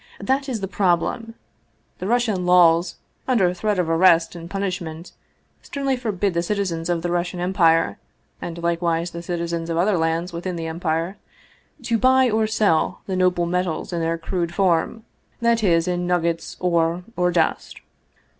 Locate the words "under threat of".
3.27-3.87